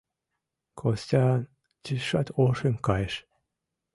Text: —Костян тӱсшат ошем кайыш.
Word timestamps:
—Костян 0.79 1.39
тӱсшат 1.83 2.27
ошем 2.43 2.75
кайыш. 2.87 3.15